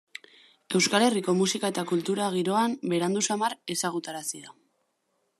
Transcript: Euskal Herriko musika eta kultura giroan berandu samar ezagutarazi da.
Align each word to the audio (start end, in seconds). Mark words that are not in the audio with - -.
Euskal 0.77 1.03
Herriko 1.07 1.35
musika 1.41 1.69
eta 1.73 1.83
kultura 1.91 2.29
giroan 2.35 2.73
berandu 2.93 3.23
samar 3.31 3.57
ezagutarazi 3.75 4.41
da. 4.47 4.57